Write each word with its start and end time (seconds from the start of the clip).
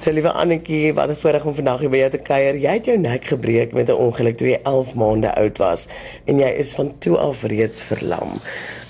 So 0.00 0.08
liewe 0.16 0.30
Annetjie, 0.32 0.94
wat 0.96 1.10
'n 1.10 1.16
voorreg 1.20 1.44
om 1.44 1.54
vandag 1.54 1.80
hier 1.80 1.90
by 1.90 1.98
jou 2.00 2.10
te 2.10 2.18
kuier. 2.18 2.56
Jy 2.56 2.72
het 2.72 2.86
jou 2.88 2.96
nek 2.98 3.24
gebreek 3.24 3.72
met 3.72 3.88
'n 3.88 4.00
ongeluk 4.00 4.36
toe 4.36 4.48
jy 4.48 4.60
11 4.64 4.94
maande 4.94 5.34
oud 5.34 5.58
was 5.58 5.88
en 6.24 6.38
jy 6.38 6.48
is 6.56 6.72
van 6.72 6.98
toe 6.98 7.18
af 7.18 7.42
reeds 7.42 7.82
verlam. 7.82 8.40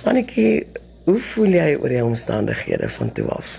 Annetjie, 0.05 0.67
hoe 1.05 1.19
voel 1.19 1.47
jy 1.47 1.75
oor 1.83 1.89
die 1.89 2.05
omstandighede 2.05 2.89
van 2.89 3.13
toe 3.13 3.27
af? 3.29 3.59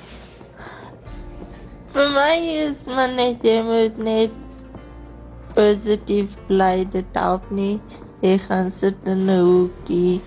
Vir 1.92 2.10
my 2.10 2.40
is 2.70 2.86
maar 2.86 3.12
net 3.12 3.44
jy 3.44 3.60
moet 3.62 3.98
net 3.98 4.32
positief 5.54 6.30
bly 6.48 6.88
dit 6.90 7.06
help 7.12 7.52
nie. 7.52 7.82
Jy 8.22 8.38
gaan 8.48 8.72
sit 8.72 8.96
in 9.04 9.28
'n 9.28 9.40
hoekie 9.44 10.22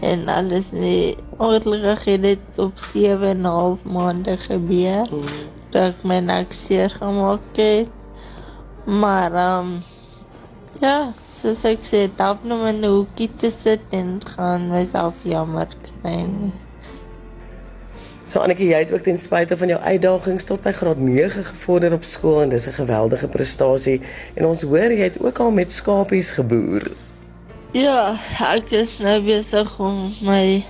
en 0.00 0.28
alles 0.28 0.70
nie. 0.70 1.16
Ongelukkig 1.38 2.04
het 2.04 2.22
dit 2.22 2.58
op 2.58 2.78
7 2.78 3.28
en 3.28 3.40
'n 3.40 3.44
half 3.44 3.82
maande 3.82 4.36
gebeur. 4.36 5.06
Mm. 5.10 5.57
Dat 5.70 5.92
ek 5.92 6.04
my 6.04 6.18
nek 6.20 6.52
seer 6.52 6.90
gemaak 6.90 7.56
het. 7.56 7.88
Maar 8.84 9.32
ehm 9.32 9.66
um, 9.66 9.82
ja, 10.80 11.12
soos 11.28 11.64
ek 11.66 11.82
sê, 11.86 12.06
dalk 12.16 12.44
nog 12.44 12.68
in 12.68 12.80
'n 12.80 12.88
hoekie 12.88 13.30
te 13.36 13.50
sit 13.50 13.80
en 13.90 14.20
gaan 14.24 14.70
myself 14.70 15.14
jammer 15.22 15.68
kry. 15.82 16.26
So 18.28 18.40
Annetjie, 18.40 18.68
jy 18.68 18.78
het 18.78 18.92
ook 18.92 19.02
ten 19.02 19.18
spyte 19.18 19.56
van 19.56 19.68
jou 19.68 19.80
uitdagings 19.80 20.44
tot 20.44 20.60
by 20.60 20.72
graad 20.72 20.98
9 20.98 21.44
gevorder 21.44 21.92
op 21.92 22.04
skool 22.04 22.42
en 22.42 22.48
dis 22.48 22.66
'n 22.66 22.76
geweldige 22.76 23.28
prestasie. 23.28 24.00
En 24.34 24.46
ons 24.46 24.62
hoor 24.62 24.92
jy 24.92 25.08
het 25.08 25.20
ook 25.20 25.38
al 25.38 25.50
met 25.50 25.72
skapies 25.72 26.30
geboer. 26.30 26.90
Ja, 27.72 28.20
ek 28.54 28.70
is 28.70 28.98
nou 28.98 29.22
besig 29.22 29.78
om 29.78 30.12
my 30.22 30.64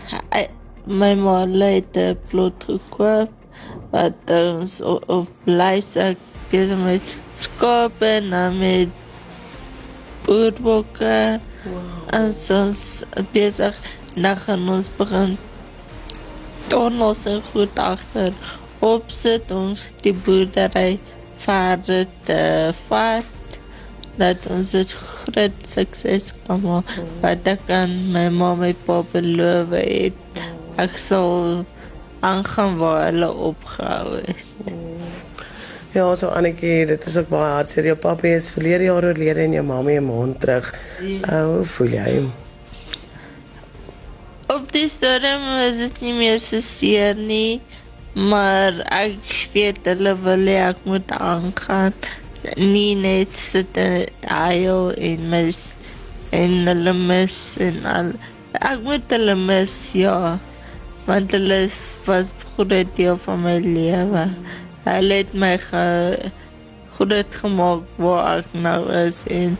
my 0.87 1.15
ma 1.15 1.47
het 1.47 2.19
plot 2.29 2.65
gekoop 2.65 3.38
wat 3.93 4.33
ons 4.35 4.81
op, 4.81 5.05
op 5.09 5.49
lys 5.49 5.95
ek 5.97 6.21
besig 6.53 6.81
met 6.81 7.13
skape 7.39 8.15
en 8.21 8.59
met 8.59 8.89
boerbokke. 10.27 11.41
Wow. 11.65 11.83
En 12.17 12.33
soms 12.35 13.03
besig 13.33 13.77
na 14.15 14.35
gaan 14.35 14.69
ons 14.69 14.89
begin 14.99 15.37
tunnels 16.69 17.25
en 17.27 17.43
goed 17.53 17.81
agter 17.81 18.33
opsit 18.85 19.51
om 19.55 19.73
die 20.05 20.15
boerdery 20.25 20.99
verder 21.43 22.07
te 22.29 22.43
vat 22.89 23.59
dat 24.19 24.47
ons 24.51 24.73
dit 24.75 24.93
groot 24.99 25.59
sukses 25.67 26.33
kan 26.47 26.61
maak. 26.65 26.91
Wat 27.23 27.47
ek 27.47 27.71
aan 27.71 27.95
my 28.15 28.27
ma 28.35 28.53
en 28.57 28.63
my 28.65 28.73
pa 28.87 29.01
beloof 29.13 29.75
het. 29.79 30.41
Ek 30.83 30.99
sal 30.99 31.63
aangaan 32.21 32.77
waar 32.77 33.05
hulle 33.05 33.33
opgehou 33.33 34.17
het. 34.17 34.45
Ja, 35.93 36.15
so 36.15 36.29
Annetjie, 36.29 36.87
dit 36.87 37.07
is 37.07 37.17
ook 37.17 37.31
baie 37.33 37.53
hartseer. 37.57 37.87
Jou 37.89 37.97
pappa 37.97 38.29
is 38.29 38.51
verlede 38.53 38.85
jaar 38.85 39.05
oorlede 39.09 39.41
en 39.41 39.57
jou 39.57 39.65
mamma 39.65 39.97
'n 39.97 40.05
maand 40.05 40.41
terug. 40.41 40.75
Ja. 41.01 41.45
Hoe 41.45 41.65
voel 41.65 41.89
jy? 41.89 42.29
Op 44.47 44.73
die 44.73 44.89
stadium 44.89 45.45
is 45.65 45.77
dit 45.79 46.01
nie 46.01 46.13
meer 46.13 46.41
so 46.41 46.61
seer 46.61 47.15
nie, 47.15 47.61
maar 48.15 48.73
ek 48.91 49.49
weet 49.53 49.85
hulle 49.85 50.15
wil 50.23 50.47
hê 50.49 50.57
ek 50.69 50.81
moet 50.85 51.11
aangaan 51.11 51.93
nie 52.57 52.95
net 52.95 53.33
sit 53.33 53.79
huil 54.25 54.93
en 54.97 55.29
mis 55.31 55.61
en 56.31 56.67
hulle 56.69 56.95
mis 56.95 57.39
en 57.63 57.87
al 57.87 58.13
ek 58.59 58.83
moet 58.87 59.15
hulle 59.15 59.35
mis 59.35 59.77
ja 59.99 60.39
want 61.09 61.33
hulle 61.33 61.61
was 62.05 62.31
goeie 62.55 62.85
deel 62.97 63.17
van 63.25 63.41
my 63.41 63.57
lewe. 63.65 64.25
Hulle 64.85 65.21
het 65.23 65.33
my 65.33 65.55
ge 65.63 65.85
goed 66.99 67.37
gemaak 67.41 67.85
waar 68.03 68.43
ek 68.43 68.57
nou 68.59 68.81
is 68.93 69.23
en 69.33 69.55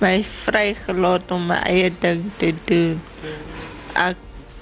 my 0.00 0.14
vrygelaat 0.44 1.32
om 1.34 1.48
my 1.50 1.58
eie 1.68 1.90
ding 2.00 2.22
te 2.40 2.52
doen. 2.68 3.00
Ek 4.00 4.20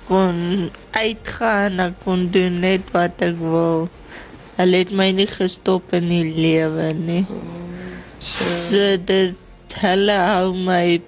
kon 0.09 0.71
uitgaan 0.97 1.83
ek 1.85 2.01
kon 2.03 2.27
doen 2.35 2.59
net 2.65 2.91
wat 2.97 3.23
ek 3.23 3.39
wil. 3.41 3.87
Hulle 4.59 4.83
het 4.83 4.91
my 4.97 5.11
nie 5.15 5.29
gestop 5.31 5.95
in 5.95 6.11
die 6.11 6.27
lewe 6.35 6.91
nie. 6.99 7.23
So 8.19 8.97
dit 8.99 9.79
hulle 9.83 10.17
hou 10.19 10.57
my 10.59 10.99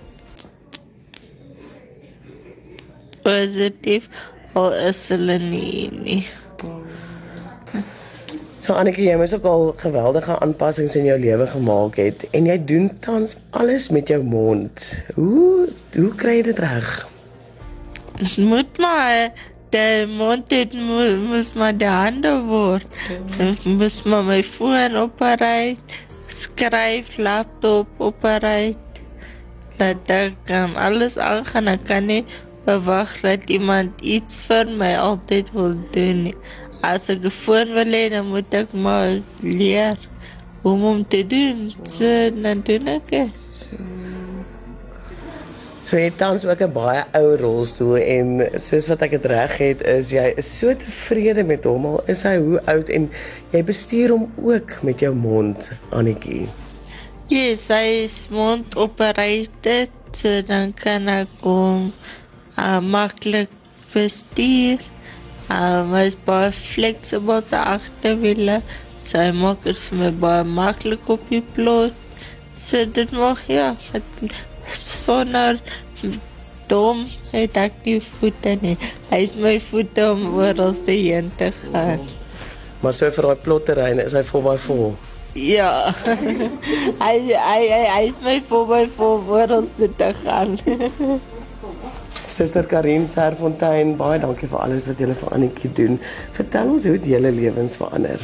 positief 3.25 4.06
al 4.59 4.75
is 4.89 5.01
hulle 5.13 5.39
nie 5.43 5.91
nie. 5.93 6.23
So 8.65 8.73
Annetjie, 8.73 9.11
jy 9.11 9.17
moes 9.21 9.35
ook 9.37 9.45
al 9.45 9.67
geweldige 9.77 10.39
aanpassings 10.41 10.95
in 10.97 11.05
jou 11.05 11.19
lewe 11.21 11.47
gemaak 11.53 11.99
het 12.01 12.23
en 12.33 12.47
jy 12.49 12.57
doen 12.65 12.87
tans 13.05 13.37
alles 13.61 13.91
met 13.93 14.09
jou 14.09 14.23
mond. 14.25 14.87
Hoe 15.19 15.67
hoe 15.97 16.13
kry 16.21 16.39
jy 16.39 16.47
dit 16.49 16.63
reg? 16.65 16.95
Dit 18.17 18.39
moet 18.41 18.81
maar 18.81 19.35
die 19.75 20.07
mond 20.09 20.55
het 20.55 20.73
moet 20.73 21.53
maar 21.59 21.77
die 21.77 21.91
hande 21.91 22.33
word. 22.49 22.99
Dit 23.37 23.69
moet 23.69 24.01
maar 24.09 24.25
my 24.31 24.41
foon 24.55 24.97
oprei 25.03 25.77
skryf 26.35 27.17
laptop 27.21 27.87
opereer 28.03 28.75
dat 29.79 30.11
ek 30.11 30.35
kan 30.49 30.77
alles 30.79 31.19
aangaan 31.19 31.69
ek 31.73 31.87
kan 31.89 32.07
nie 32.09 32.23
verwag 32.65 33.13
dat 33.23 33.51
iemand 33.51 34.01
iets 34.01 34.41
vir 34.49 34.69
my 34.81 34.95
altyd 34.97 35.51
wil 35.57 35.75
doen 35.97 36.33
as 36.85 37.09
ek 37.13 37.25
'n 37.25 37.31
foon 37.31 37.75
wil 37.77 37.91
hê 37.97 38.11
dan 38.11 38.29
moet 38.33 38.55
ek 38.55 38.73
maar 38.73 39.21
leer 39.41 39.97
hoe 40.63 40.79
om 40.93 41.05
te 41.09 41.27
doen 41.27 41.73
so 41.83 42.31
dan 42.43 42.63
doen 42.65 42.89
ek 42.89 43.13
so. 43.53 43.77
So 45.85 45.99
jy 46.01 46.11
tans 46.17 46.45
ook 46.45 46.61
'n 46.65 46.73
baie 46.73 47.05
ou 47.13 47.37
rolstoel 47.37 47.97
en 47.97 48.29
soos 48.57 48.89
wat 48.89 49.03
ek 49.03 49.11
dit 49.11 49.27
reg 49.27 49.57
het 49.59 49.83
is 49.83 50.11
jy 50.11 50.33
is 50.37 50.59
so 50.59 50.73
tevrede 50.73 51.45
met 51.45 51.65
hom 51.65 51.87
al 51.87 52.01
is 52.07 52.23
hy 52.25 52.37
hoe 52.41 52.61
oud 52.65 52.89
en 52.89 53.11
jy 53.53 53.63
bestuur 53.63 54.09
hom 54.11 54.33
ook 54.41 54.83
met 54.83 55.01
jou 55.01 55.15
mond 55.15 55.71
Annetjie. 55.93 56.49
Yes, 57.29 57.69
hy 57.69 58.05
is 58.05 58.29
mond 58.31 58.77
operated 58.77 59.93
so 60.13 60.41
dan 60.49 60.73
kan 60.73 61.09
ek 61.09 61.29
hom 61.41 61.93
uh, 62.59 62.81
maklik 62.81 63.53
bestuur. 63.95 64.83
Uh, 65.49 65.85
hy 65.93 66.07
is 66.09 66.17
baie 66.27 66.51
flexible 66.57 67.41
sy 67.45 67.61
agterwiele. 67.61 68.61
So 69.05 69.21
hy 69.21 69.35
maak 69.37 69.65
dit 69.67 69.79
vir 69.89 70.01
my 70.01 70.11
baie 70.25 70.49
maklik 70.49 71.09
op 71.13 71.25
die 71.31 71.43
plot. 71.57 71.97
So 72.57 72.85
dit 72.87 73.11
mag 73.13 73.41
ja, 73.51 73.75
het, 73.93 74.35
sonder 74.71 75.59
dom 76.71 77.05
het 77.33 77.59
ek 77.61 77.81
nie 77.85 77.99
voete 78.01 78.55
nie. 78.63 78.77
Hy 79.11 79.21
is 79.27 79.35
my 79.41 79.57
voete 79.63 80.07
om 80.15 80.25
oral 80.39 80.77
te 80.87 80.97
heen 80.97 81.33
te 81.41 81.51
gaan. 81.67 82.07
Maar 82.81 82.97
so 82.97 83.11
vir 83.17 83.29
daai 83.29 83.43
plotterrein 83.45 84.01
is 84.05 84.17
hy 84.17 84.25
vol 84.31 84.47
by 84.49 84.57
vol. 84.65 84.95
Ja. 85.35 85.91
hy 87.05 87.15
hy 87.27 87.61
hy 87.69 87.85
hy 87.91 88.03
is 88.09 88.19
my 88.25 88.39
vol 88.49 88.67
by 88.71 88.85
vol 88.97 89.25
oral 89.43 89.67
te 89.77 90.13
gaan. 90.25 90.59
Suster 92.34 92.67
Karin 92.67 93.05
Serfontein, 93.06 93.93
baie 93.95 94.19
dankie 94.19 94.49
vir 94.50 94.59
alles 94.65 94.89
wat 94.91 94.99
jy 94.99 95.15
vir 95.15 95.34
Annetjie 95.37 95.69
doen. 95.78 96.00
Vertel 96.34 96.72
ons 96.72 96.87
hoe 96.89 96.97
dit 96.97 97.12
julle 97.12 97.31
lewens 97.31 97.77
verander. 97.78 98.22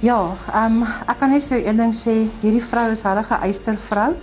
Ja, 0.00 0.18
ehm 0.54 0.76
um, 0.82 0.84
ek 1.10 1.18
kan 1.18 1.34
net 1.34 1.48
vir 1.48 1.64
een 1.64 1.80
ding 1.82 1.94
sê, 1.96 2.14
hierdie 2.44 2.62
vrou 2.62 2.86
is 2.92 3.02
'n 3.02 3.16
regte 3.18 3.40
eystervrou. 3.48 4.14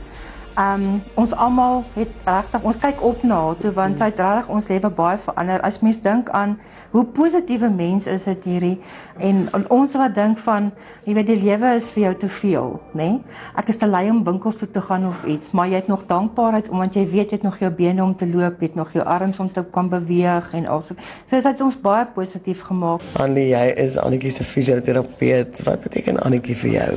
Ehm 0.57 0.83
um, 0.83 1.01
ons 1.13 1.33
almal 1.37 1.83
het 1.93 2.23
regtig 2.25 2.63
ons 2.65 2.77
kyk 2.81 3.01
op 3.05 3.23
na 3.23 3.35
haar 3.45 3.57
toe 3.61 3.71
want 3.77 3.99
sy 4.01 4.07
het 4.09 4.21
regtig 4.23 4.47
ons 4.55 4.67
lewe 4.71 4.89
baie 4.89 5.19
verander. 5.21 5.61
As 5.61 5.83
mens 5.85 5.99
dink 6.01 6.31
aan 6.33 6.55
hoe 6.95 7.03
positiewe 7.19 7.69
mens 7.69 8.07
is 8.09 8.25
dit 8.25 8.47
hierdie 8.49 8.79
en, 9.21 9.43
en 9.53 9.67
ons 9.75 9.93
wat 10.01 10.15
dink 10.15 10.41
van 10.47 10.71
jy 11.05 11.13
weet 11.13 11.29
die 11.29 11.37
lewe 11.43 11.75
is 11.77 11.91
vir 11.93 12.07
jou 12.07 12.15
te 12.23 12.31
veel, 12.39 12.73
nê? 12.97 13.11
Nee? 13.11 13.37
Ek 13.61 13.69
is 13.69 13.77
te 13.77 13.91
lui 13.91 14.07
om 14.09 14.23
winkels 14.25 14.57
toe 14.57 14.71
te 14.73 14.81
gaan 14.81 15.05
of 15.11 15.21
iets, 15.29 15.53
maar 15.53 15.69
jy 15.69 15.83
het 15.83 15.93
nog 15.93 16.07
dankbaarheid 16.09 16.73
omdat 16.73 16.97
jy 16.97 17.05
weet 17.13 17.29
jy 17.29 17.37
het 17.37 17.45
nog 17.45 17.61
jou 17.61 17.71
bene 17.83 18.01
om 18.03 18.17
te 18.17 18.25
loop, 18.25 18.57
jy 18.57 18.71
het 18.71 18.81
nog 18.81 18.97
jou 18.97 19.05
arms 19.05 19.37
om 19.39 19.53
te 19.53 19.61
kan 19.77 19.93
beweeg 19.93 20.53
en 20.57 20.65
also. 20.65 20.97
So 21.27 21.37
dit 21.37 21.45
het 21.45 21.61
ons 21.61 21.77
baie 21.85 22.09
positief 22.17 22.65
gemaak. 22.65 23.05
Annie, 23.21 23.51
jy 23.53 23.65
is 23.77 24.01
Annetjie 24.01 24.33
se 24.33 24.43
fisioterapeut. 24.57 25.61
Wat 25.69 25.85
beteken 25.85 26.23
Annetjie 26.25 26.57
vir 26.65 26.77
jou? 26.81 26.93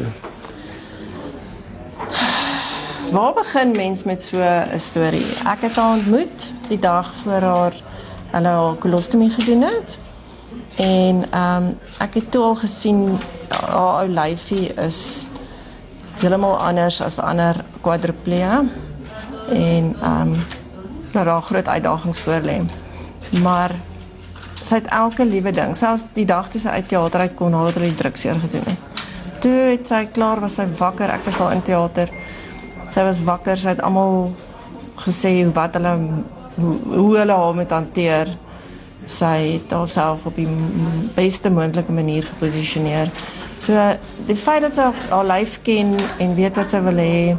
Waar 3.10 3.32
begin 3.32 3.70
mens 3.70 4.02
met 4.02 4.22
so 4.22 4.38
'n 4.38 4.78
storie? 4.78 5.26
Ek 5.44 5.60
het 5.60 5.76
haar 5.76 5.96
ontmoet 5.96 6.52
die 6.68 6.78
dag 6.78 7.12
voor 7.22 7.40
haar 7.40 7.72
hulle 8.30 8.48
haar 8.48 8.74
kolostomie 8.74 9.30
gedoen 9.30 9.62
het. 9.62 9.98
En 10.76 11.24
ehm 11.30 11.56
um, 11.56 11.78
ek 11.98 12.14
het 12.14 12.30
toe 12.30 12.42
al 12.42 12.54
gesien 12.54 13.18
haar 13.48 13.98
ou 14.00 14.08
lyfie 14.08 14.74
is 14.74 15.26
heeltemal 16.18 16.58
anders 16.58 17.02
as 17.02 17.18
ander 17.18 17.64
kwadriplee. 17.80 18.42
En 19.48 19.96
ehm 20.02 20.20
um, 20.20 20.44
daar 21.12 21.24
raak 21.24 21.44
groot 21.44 21.68
uitdagings 21.68 22.20
voor 22.20 22.40
lê. 22.40 22.62
Maar 23.42 23.70
sy 24.62 24.74
het 24.74 24.86
elke 24.86 25.26
liewe 25.26 25.50
ding, 25.50 25.76
selfs 25.76 26.06
die 26.12 26.26
dag 26.26 26.48
toe 26.48 26.60
sy 26.60 26.68
uit 26.68 26.88
teater 26.88 27.20
uit 27.20 27.34
kon, 27.34 27.52
haar 27.52 27.66
het 27.66 27.74
die 27.74 27.94
drukseer 27.94 28.40
gedoen 28.40 28.64
het 28.64 28.90
toe 29.40 29.52
het 29.70 29.88
sy 29.88 30.04
klaar 30.12 30.40
was 30.42 30.58
sy 30.58 30.66
wakker. 30.78 31.10
Ek 31.14 31.24
was 31.24 31.38
daar 31.40 31.54
in 31.56 31.62
teater. 31.64 32.12
Sy 32.90 33.04
was 33.06 33.20
wakker. 33.24 33.56
Sy 33.56 33.74
het 33.74 33.82
almal 33.82 34.30
gesê 35.04 35.32
wat 35.54 35.74
hulle 35.78 35.96
hoe, 36.60 36.76
hoe 36.94 37.16
hulle 37.18 37.36
haar 37.42 37.54
moet 37.54 37.70
hanteer. 37.70 38.32
Sy 39.10 39.36
het 39.56 39.72
haarself 39.72 40.26
op 40.28 40.36
die 40.36 40.48
beste 41.16 41.50
moontlike 41.50 41.92
manier 41.92 42.26
geposisioneer. 42.34 43.12
So 43.60 43.76
die 44.28 44.36
feit 44.36 44.64
dat 44.64 44.76
sy 44.76 44.90
haar 45.10 45.26
lyf 45.28 45.58
ken 45.66 45.96
en 46.18 46.36
weet 46.36 46.60
wat 46.60 46.72
sy 46.72 46.80
wil 46.84 47.00
hê 47.00 47.36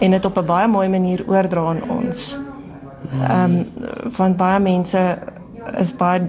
en 0.00 0.10
dit 0.12 0.24
op 0.24 0.38
'n 0.38 0.46
baie 0.46 0.68
mooi 0.68 0.88
manier 0.88 1.24
oordra 1.26 1.68
aan 1.68 1.82
ons. 1.88 2.38
Ehm 3.22 3.44
um, 3.44 3.66
van 4.10 4.36
baie 4.36 4.60
mense 4.60 5.18
is 5.78 5.96
baie 5.96 6.28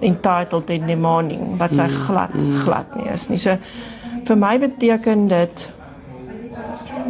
entitled 0.00 0.70
in 0.70 0.86
demanding 0.86 1.58
wat 1.58 1.74
sy 1.74 1.86
glad 1.88 2.30
glad 2.64 2.96
nie 2.96 3.08
is 3.12 3.28
nie. 3.28 3.38
So 3.38 3.56
vir 4.24 4.36
my 4.36 4.58
beteken 4.58 5.28
dit 5.28 5.70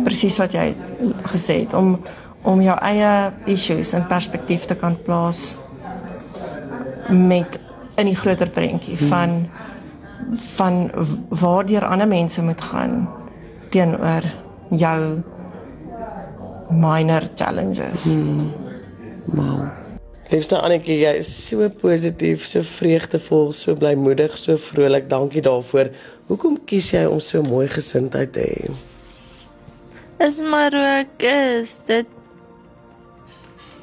presies 0.04 0.38
wat 0.42 0.54
jy 0.56 0.72
gesê 1.32 1.62
het 1.64 1.74
om 1.78 1.96
om 2.42 2.58
jou 2.58 2.74
eie 2.82 3.10
issues 3.46 3.92
in 3.94 4.06
perspektief 4.10 4.64
te 4.66 4.74
kan 4.74 4.96
plaas 5.06 5.52
met 7.08 7.60
in 8.00 8.08
die 8.10 8.18
groter 8.18 8.50
prentjie 8.50 8.96
van 9.06 9.44
van 10.56 10.90
waardeur 11.28 11.86
ander 11.86 12.08
mense 12.08 12.42
moet 12.42 12.60
gaan 12.60 13.08
teenoor 13.70 14.26
jou 14.70 15.22
minor 16.70 17.28
challenges. 17.34 18.04
Hmm. 18.04 18.52
Wow. 19.24 19.68
Liefste 20.32 20.56
Annetjie, 20.56 20.96
jy 21.02 21.10
is 21.20 21.28
so 21.28 21.66
positief, 21.82 22.46
so 22.48 22.64
vreugdevol, 22.64 23.50
so 23.52 23.76
blymoedig, 23.76 24.38
so 24.40 24.56
vrolik. 24.56 25.10
Dankie 25.10 25.42
daarvoor. 25.44 25.90
Hoekom 26.30 26.56
kies 26.64 26.88
jy 26.94 27.04
om 27.04 27.20
so 27.20 27.42
mooi 27.44 27.66
gesindheid 27.68 28.32
te 28.32 28.46
hê? 28.46 28.72
Is 30.22 30.38
maar 30.38 30.70
hoe 30.70 30.88
ek 31.02 31.22
is. 31.26 31.70
Dit 31.88 32.06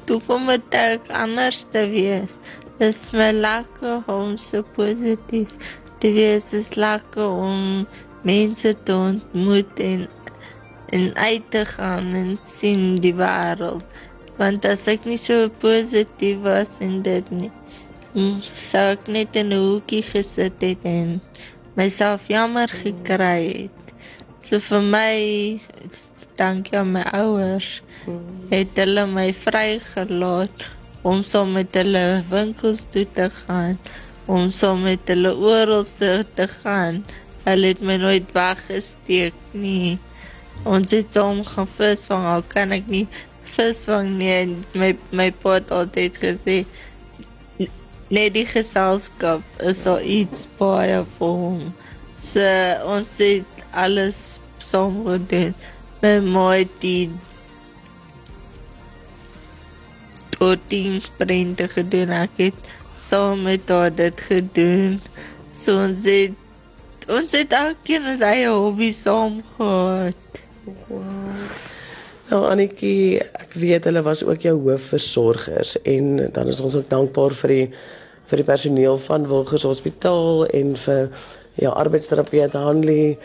toe 0.07 0.21
kom 0.23 0.45
dit 0.47 0.75
ek 0.77 1.09
anders 1.11 1.65
te 1.73 1.81
wees. 1.91 2.31
Dis 2.79 3.01
my 3.11 3.33
lekker 3.35 4.05
om 4.07 4.37
so 4.39 4.63
positief 4.77 5.51
te 5.99 6.13
wees. 6.15 6.47
Dis 6.53 6.71
lekker 6.79 7.27
om 7.27 7.83
mense 8.23 8.71
te 8.87 8.95
ontmoet 8.95 9.83
en 9.83 10.07
en 10.95 11.11
uit 11.15 11.51
te 11.51 11.65
gaan 11.69 12.13
en 12.17 12.31
sien 12.55 12.95
die 13.03 13.13
wêreld. 13.13 13.83
Want 14.39 14.63
as 14.65 14.87
ek 14.89 15.03
nie 15.05 15.19
so 15.19 15.51
positief 15.61 16.39
was 16.47 16.79
en 16.81 17.01
dit 17.05 17.33
nie, 17.35 17.51
sou 18.55 18.85
ek 18.95 19.11
net 19.11 19.35
in 19.35 19.51
'n 19.51 19.59
hoekie 19.59 20.05
gesit 20.07 20.63
het 20.63 20.87
en 20.87 21.19
myself 21.75 22.31
jammer 22.31 22.71
gekry 22.71 23.67
het. 23.67 23.79
So 24.39 24.63
vir 24.63 24.81
my 24.81 25.13
dankie 26.39 26.79
aan 26.79 26.93
my 26.95 27.05
ouers 27.13 27.69
het 28.49 28.77
hulle 28.79 29.05
my 29.11 29.29
vrygelaat 29.45 30.65
om 31.01 31.23
saam 31.23 31.53
met 31.55 31.75
hulle 31.77 32.23
winkels 32.29 32.83
toe 32.91 33.05
te 33.15 33.29
gaan, 33.43 33.77
om 34.25 34.51
saam 34.51 34.83
met 34.83 35.07
hulle 35.07 35.31
oral 35.35 35.85
te 36.35 36.47
gaan. 36.61 37.03
Hulle 37.45 37.71
het 37.71 37.81
my 37.81 37.95
nooit 38.01 38.31
weggesteek 38.35 39.35
nie. 39.51 39.97
Ons 40.67 40.91
het 40.91 41.11
saam 41.11 41.43
gaan 41.47 41.69
visvang, 41.77 42.27
al 42.27 42.43
kan 42.51 42.75
ek 42.75 42.89
nie 42.91 43.07
visvang 43.55 44.11
nie. 44.19 44.33
En 44.41 44.55
my 44.75 44.91
my 45.15 45.29
pa 45.31 45.57
het 45.59 45.71
altyd 45.71 46.19
gesê 46.21 46.59
net 48.09 48.33
die 48.33 48.45
geselskap 48.49 49.63
is 49.71 49.85
al 49.87 50.03
iets 50.03 50.47
baie 50.59 51.03
vir 51.17 51.41
hom. 51.43 51.65
So 52.19 52.43
ons 52.91 53.17
het 53.23 53.65
alles 53.71 54.39
saam 54.59 55.05
gedoen. 55.07 55.53
My 55.99 56.19
ma 56.23 56.45
het 56.55 56.71
die 56.79 57.09
oordiensprente 60.39 61.67
gedoen. 61.67 62.13
Ek 62.15 62.37
het 62.39 62.69
saam 62.99 63.43
met 63.47 63.67
haar 63.67 63.91
dit 63.95 64.21
gedoen. 64.29 64.99
So 65.51 65.75
ons 65.83 66.05
het 66.07 67.09
ons 67.09 67.33
het 67.33 67.53
elkeen 67.57 68.05
ons 68.11 68.21
eie 68.23 68.47
hobby 68.47 68.91
saam 68.93 69.39
gehad. 69.57 70.39
Nou 72.29 72.43
Annetjie, 72.45 73.17
ek 73.41 73.55
weet 73.57 73.87
hulle 73.89 74.03
was 74.05 74.21
ook 74.23 74.45
jou 74.45 74.53
hoofversorgers 74.67 75.79
en 75.89 76.29
dan 76.31 76.51
is 76.51 76.61
ons 76.61 76.77
ook 76.77 76.89
dankbaar 76.91 77.33
vir 77.41 77.55
die 77.55 77.65
vir 78.29 78.43
die 78.43 78.45
personeel 78.45 78.99
van 79.01 79.25
Wilgers 79.25 79.65
Hospitaal 79.65 80.45
en 80.53 80.75
vir 80.77 81.07
jou 81.57 81.71
arbeidsterapeut 81.73 82.53
Hanlie 82.53 83.17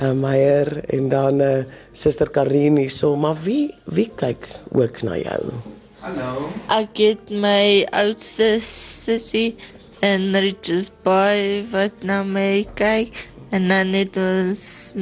uh, 0.00 0.12
Meyer 0.16 0.84
en 0.88 1.08
dan 1.08 1.40
uh, 1.40 1.64
Suster 1.92 2.30
Karini 2.30 2.88
so 2.88 3.16
maar 3.16 3.36
wie 3.44 3.74
wie 3.84 4.08
kyk 4.16 4.48
ook 4.72 5.02
na 5.02 5.18
jou? 5.20 5.52
Hallo. 6.00 6.48
Ek 6.72 6.96
het 6.96 7.28
my 7.28 7.84
oudste 7.92 8.56
sussie 8.64 9.52
en 10.00 10.32
Richard 10.32 10.88
Boy 11.04 11.66
wat 11.74 12.00
na 12.02 12.22
my 12.24 12.64
kyk. 12.78 13.12
En 13.50 13.68
dan 13.68 13.92
het 13.92 14.16
ons 14.16 14.94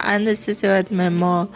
anders 0.00 0.46
is 0.48 0.64
wat 0.64 0.90
my 0.90 1.10
ma 1.12 1.46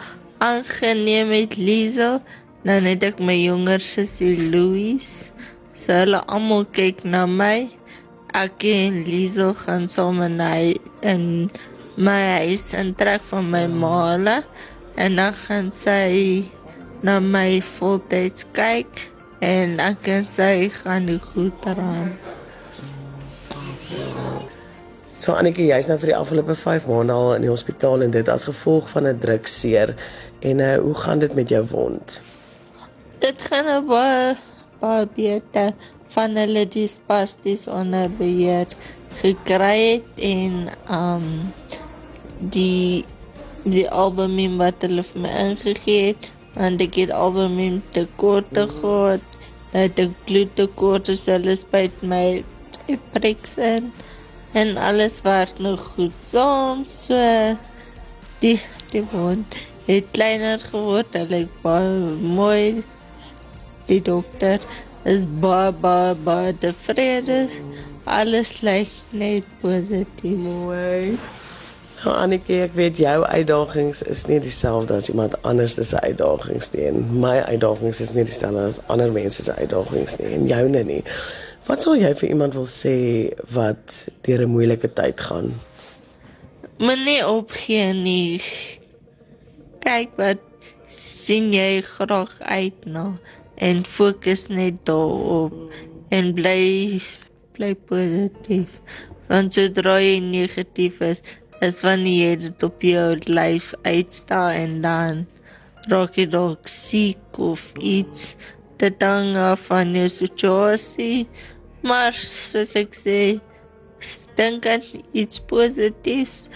aangeneem 0.45 1.33
het 1.33 1.57
Liesel. 1.59 2.21
Dan 2.63 2.87
het 2.87 3.03
ek 3.03 3.19
my 3.19 3.35
jonger 3.35 3.83
sussie 3.83 4.37
Louise 4.53 5.27
so 5.75 5.91
hulle 5.91 6.21
almal 6.31 6.63
kyk 6.71 7.03
na 7.03 7.25
my. 7.27 7.67
Ek 8.35 8.63
en 8.67 9.03
Liesel 9.07 9.51
gaan 9.65 9.89
saam 9.91 10.23
na 10.39 10.53
in 11.03 11.51
my 11.95 12.21
huis 12.43 12.73
en 12.73 12.93
trek 12.95 13.23
van 13.31 13.49
my 13.49 13.65
ma 13.67 14.43
en 14.95 15.15
dan 15.15 15.33
gaan 15.33 15.71
sy 15.71 16.45
na 17.01 17.19
my 17.19 17.61
voltyds 17.77 18.45
kyk 18.55 19.07
en 19.39 19.79
ek 19.79 20.07
en 20.07 20.27
sy 20.27 20.69
gaan 20.81 21.07
goed 21.33 21.53
daaraan 21.63 22.15
So 25.25 25.33
Annetjie, 25.33 25.69
jy's 25.71 25.87
nou 25.89 25.95
vir 25.97 26.11
die 26.11 26.17
afgelope 26.17 26.53
5 26.59 26.85
maande 26.91 27.13
al 27.15 27.37
in 27.37 27.45
die 27.45 27.49
hospitaal 27.49 28.03
en 28.03 28.11
dit 28.13 28.27
as 28.29 28.43
gevolg 28.45 28.89
van 28.91 29.07
'n 29.07 29.19
drukseer. 29.19 29.95
En 30.39 30.59
uh 30.59 30.75
hoe 30.77 30.93
gaan 30.93 31.19
dit 31.19 31.33
met 31.33 31.49
jou 31.49 31.63
wond? 31.71 32.21
Dit 33.19 33.41
gaan 33.41 33.65
nou 33.65 33.81
baie 33.81 34.35
baie 34.79 35.07
beter 35.15 35.73
van 36.07 36.35
hulle 36.35 36.67
die 36.67 36.87
spasties 36.87 37.67
onder 37.67 38.11
beheer 38.11 38.67
gekry 39.21 39.79
het 39.91 40.09
en 40.19 40.67
um 40.91 41.53
die 42.39 43.05
die 43.65 43.87
albumin 43.89 44.57
wat 44.61 44.83
hulle 44.85 45.03
vir 45.03 45.21
my 45.23 45.31
ingegee 45.41 46.09
het 46.11 46.27
en 46.55 46.77
ek 46.83 46.99
het 47.01 47.11
albumin 47.11 47.81
te 47.95 48.05
kort 48.21 48.51
gehad. 48.53 49.23
Het 49.75 49.97
ek 50.05 50.11
bloedtekort, 50.27 51.09
so 51.11 51.33
hulle 51.33 51.55
spuit 51.59 52.03
my 52.05 52.43
priks 53.15 53.57
in 53.57 53.91
en 54.55 54.77
alles 54.77 55.19
werk 55.25 55.59
nog 55.59 55.83
goed 55.95 56.15
saam. 56.21 56.85
So 56.87 57.17
die 58.39 58.59
die 58.91 59.03
wond 59.11 59.57
het 59.89 60.11
kleiner 60.15 60.61
geword. 60.63 61.17
Hy 61.17 61.25
lyk 61.31 61.55
baie 61.63 62.15
mooi. 62.21 62.83
Die 63.89 64.01
dokter 64.01 64.63
is 65.03 65.27
baie 65.41 65.73
baie 65.73 66.15
baie 66.15 66.53
tevrede. 66.61 67.45
Alles 68.05 68.61
lyk 68.61 68.93
net 69.11 69.49
positief. 69.61 70.39
Mooi. 70.39 71.17
Nou 72.03 72.11
Annetjie, 72.11 72.59
ek 72.65 72.73
weet 72.75 72.97
jou 72.99 73.23
uitdagings 73.23 74.01
is 74.11 74.25
nie 74.27 74.41
dieselfde 74.43 74.97
as 74.99 75.07
iemand 75.09 75.37
anders 75.47 75.77
se 75.79 75.99
uitdagings 75.99 76.71
nie. 76.73 76.89
En 76.89 77.19
my 77.21 77.37
uitdagings 77.47 78.01
is 78.03 78.13
nie 78.13 78.25
dieselfde 78.27 78.65
as 78.67 78.79
ander 78.91 79.13
mense 79.15 79.43
se 79.45 79.55
uitdagings 79.55 80.17
nie 80.19 80.33
en 80.35 80.47
joune 80.51 80.83
nie. 80.83 81.01
Wat 81.65 81.81
sou 81.81 81.95
jy 81.97 82.11
vir 82.19 82.29
iemand 82.29 82.53
wil 82.53 82.67
sê 82.69 82.95
wat 83.55 83.95
deur 84.27 84.43
'n 84.43 84.51
moeilike 84.51 84.91
tyd 84.93 85.21
gaan? 85.21 85.55
Moenie 86.77 87.23
opgee 87.25 87.93
nie. 87.93 88.41
Kyk 89.79 90.11
wat 90.17 90.43
sien 90.87 91.53
jy 91.53 91.81
graag 91.81 92.35
uit 92.39 92.85
na 92.85 93.17
en 93.55 93.85
fokus 93.85 94.47
net 94.47 94.83
daarop 94.83 95.53
en 96.09 96.33
bly 96.33 97.01
bly 97.55 97.73
positief. 97.73 98.69
Want 99.27 99.53
sodra 99.53 99.97
jy 100.03 100.19
negatief 100.19 100.99
is, 101.01 101.21
is 101.63 101.81
wanneer 101.83 102.35
jy 102.35 102.35
dit 102.47 102.63
op 102.67 102.83
jou 102.83 103.07
lyf 103.27 103.73
uitsta 103.85 104.49
en 104.55 104.79
dan 104.83 105.25
raak 105.91 106.17
jy 106.17 106.27
dalk 106.29 106.67
siek 106.67 107.39
of 107.39 107.63
iets. 107.79 108.33
Dit 108.81 109.03
hang 109.03 109.35
af 109.39 109.67
van 109.69 109.93
jou 109.95 110.07
situasie. 110.09 111.27
Maar 111.85 112.17
soos 112.17 112.73
ek 112.75 112.97
sê, 112.97 113.19
dink 114.35 114.65
aan 114.67 114.83
iets 115.15 115.39
positiefs 115.47 116.49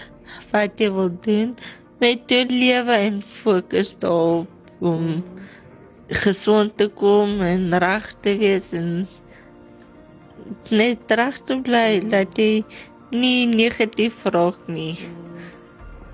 wat 0.52 0.80
jy 0.80 0.90
wil 0.92 1.10
doen 1.24 1.54
met 2.00 2.28
jou 2.30 2.44
lewe 2.50 2.96
en 3.08 3.20
fokus 3.22 3.96
daarop 4.02 4.48
om 4.80 5.20
gesond 6.22 6.76
te 6.80 6.88
kom 6.88 7.40
en 7.44 7.70
reg 7.82 8.06
te 8.24 8.34
wees 8.40 8.70
en 8.76 9.06
net 10.70 11.12
reg 11.20 11.40
te 11.46 11.58
bly 11.64 12.00
dat 12.10 12.38
jy 12.38 12.64
nie 13.10 13.46
negatief 13.46 14.14
raak 14.24 14.58
nie. 14.66 14.98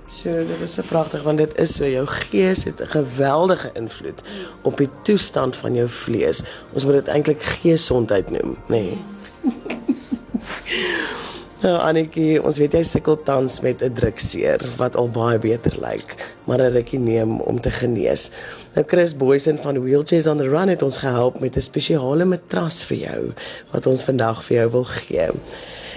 So, 0.09 0.31
dit 0.47 0.61
is 0.63 0.75
so 0.79 0.87
pragtig 0.87 1.23
want 1.27 1.39
dit 1.39 1.59
is 1.59 1.75
so 1.75 1.87
jou 1.89 2.07
gees 2.07 2.65
het 2.65 2.81
'n 2.81 2.87
geweldige 2.87 3.71
invloed 3.75 4.23
op 4.63 4.77
die 4.77 4.89
toestand 5.03 5.57
van 5.57 5.75
jou 5.75 5.89
vlees. 5.89 6.43
Ons 6.73 6.85
moet 6.85 6.95
dit 6.95 7.09
eintlik 7.09 7.43
geesondheid 7.43 8.31
noem, 8.31 8.57
nê. 8.69 8.83
Nee. 8.83 8.99
Nou 11.65 11.73
Annetjie, 11.81 12.37
ons 12.45 12.59
weet 12.61 12.75
jy 12.77 12.83
sukkel 12.85 13.17
tans 13.25 13.55
met 13.65 13.81
'n 13.83 13.95
drukseer 13.97 14.61
wat 14.77 14.97
al 14.97 15.09
baie 15.09 15.39
beter 15.39 15.73
lyk, 15.81 16.15
maar 16.45 16.61
'n 16.61 16.73
rukkie 16.73 16.99
neem 16.99 17.41
om 17.41 17.61
te 17.61 17.71
genees. 17.71 18.31
Nou 18.75 18.85
Chris 18.87 19.17
Boysen 19.17 19.59
van 19.59 19.83
Wheelchairs 19.83 20.27
on 20.27 20.37
the 20.37 20.49
Run 20.49 20.69
het 20.69 20.83
ons 20.83 20.97
gehelp 20.97 21.41
met 21.41 21.57
'n 21.57 21.61
spesiale 21.61 22.25
matras 22.25 22.85
vir 22.85 22.97
jou 22.97 23.33
wat 23.73 23.87
ons 23.87 24.03
vandag 24.03 24.45
vir 24.45 24.57
jou 24.57 24.71
wil 24.71 24.85
gee. 24.85 25.29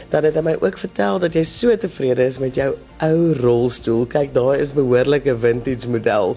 Dan 0.09 0.25
het 0.25 0.37
hy 0.39 0.41
my 0.41 0.55
ook 0.57 0.77
vertel 0.81 1.19
dat 1.21 1.35
jy 1.37 1.43
so 1.45 1.75
tevrede 1.77 2.25
is 2.25 2.39
met 2.41 2.55
jou 2.57 2.71
ou 3.05 3.33
rolstoel. 3.37 4.07
Kyk, 4.09 4.33
daar 4.33 4.57
is 4.57 4.73
behoorlike 4.73 5.35
vintage 5.37 5.89
model. 5.89 6.33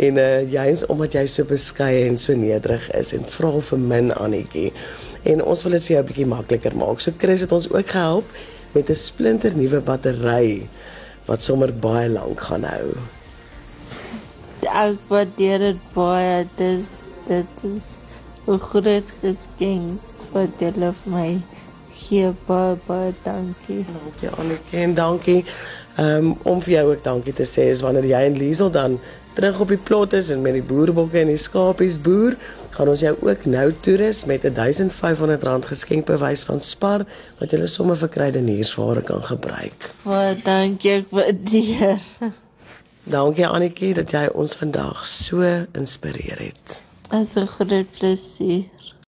En 0.00 0.16
uh 0.16 0.40
jy's 0.48 0.86
omdat 0.88 1.18
jy 1.18 1.26
so 1.28 1.44
beskeie 1.44 2.06
en 2.08 2.16
so 2.16 2.32
nederig 2.32 2.86
is 2.96 3.12
en 3.12 3.26
vra 3.28 3.52
vir 3.60 3.82
min 3.92 4.08
Annetjie. 4.16 4.70
En 5.28 5.44
ons 5.44 5.62
wil 5.66 5.76
dit 5.76 5.84
vir 5.84 5.96
jou 5.96 6.02
'n 6.02 6.08
bietjie 6.08 6.26
makliker 6.26 6.76
maak. 6.76 7.00
So 7.00 7.12
Chris 7.18 7.44
het 7.44 7.52
ons 7.52 7.68
ook 7.68 7.88
gehelp 7.92 8.24
met 8.72 8.88
'n 8.88 8.96
splinter 8.96 9.52
nuwe 9.56 9.80
battery 9.80 10.68
wat 11.26 11.42
sommer 11.42 11.74
baie 11.74 12.08
lank 12.08 12.40
gaan 12.40 12.64
hou. 12.64 12.96
Ek 14.64 14.96
waardeer 15.08 15.58
dit 15.58 15.80
baie. 15.94 16.48
Dis 16.56 17.06
dit 17.26 17.64
is 17.64 18.04
'n 18.46 18.58
groot 18.58 19.08
geskenk 19.20 20.00
wat 20.32 20.56
hulle 20.58 20.92
vir 21.02 21.12
my 21.12 21.42
gee. 22.00 22.32
Baie 22.46 22.76
baie 22.86 23.14
dankie. 23.22 23.84
Dankie 23.92 24.32
Annetjie 24.36 24.82
en 24.84 24.94
dankie 24.94 25.44
um, 26.00 26.34
om 26.42 26.60
vir 26.64 26.74
jou 26.78 26.84
ook 26.92 27.04
dankie 27.04 27.34
te 27.36 27.46
sê 27.48 27.70
is 27.74 27.82
wanneer 27.84 28.08
jy 28.10 28.22
en 28.28 28.38
Liesel 28.40 28.72
dan 28.74 28.98
terug 29.38 29.60
op 29.60 29.70
die 29.72 29.78
plot 29.78 30.12
is 30.18 30.28
en 30.34 30.42
met 30.42 30.56
die 30.58 30.64
boerbokke 30.66 31.20
en 31.20 31.30
die 31.30 31.38
skapies 31.40 32.00
boer, 32.02 32.34
gaan 32.74 32.90
ons 32.90 33.04
jou 33.04 33.12
ook 33.24 33.46
nou 33.48 33.68
toerus 33.84 34.24
met 34.28 34.44
'n 34.44 34.54
R1500 34.56 35.68
geskenkbewys 35.70 36.42
van 36.48 36.60
Spar 36.60 37.06
wat 37.38 37.50
jy 37.52 37.66
sommer 37.66 37.96
vir 37.96 38.08
kruideniersware 38.08 39.02
kan 39.02 39.22
gebruik. 39.22 39.90
Baie 40.04 40.36
dankie, 40.42 40.90
ek 40.90 41.06
waardeer. 41.10 41.98
Dankie 43.04 43.46
Annetjie 43.46 43.94
dat 43.94 44.10
jy 44.10 44.28
ons 44.34 44.54
vandag 44.54 45.06
so 45.06 45.42
inspireer 45.72 46.38
het. 46.38 46.84
Dit 47.10 47.20
is 47.20 47.34
'n 47.34 47.46
groot 47.46 47.90
plesier. 47.98 48.64